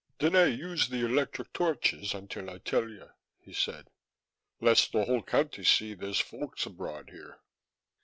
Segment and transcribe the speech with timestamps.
[0.17, 3.03] "Do nae use the electric torches until I tell ye,"
[3.39, 3.91] he said,
[4.59, 7.37] "lest the whole county see there's folks abroad here."